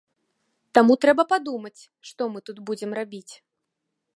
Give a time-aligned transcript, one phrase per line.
[0.77, 1.81] Таму трэба падумаць,
[2.13, 3.29] што мы тут будзем рабіць.